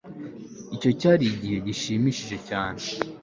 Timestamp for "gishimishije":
1.67-2.37